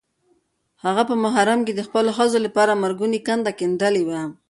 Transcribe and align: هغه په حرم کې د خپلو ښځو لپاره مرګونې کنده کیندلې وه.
هغه 0.83 1.03
په 1.09 1.15
حرم 1.35 1.59
کې 1.67 1.73
د 1.75 1.81
خپلو 1.87 2.11
ښځو 2.17 2.37
لپاره 2.45 2.79
مرګونې 2.83 3.19
کنده 3.27 3.51
کیندلې 3.59 4.03
وه. 4.07 4.21